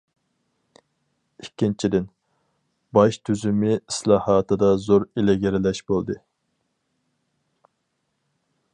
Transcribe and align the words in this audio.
ئىككىنچىدىن، 1.43 2.07
باج 2.99 3.19
تۈزۈمى 3.29 3.77
ئىسلاھاتىدا 3.77 4.73
زور 4.89 5.07
ئىلگىرىلەش 5.23 5.85
بولدى. 5.93 6.19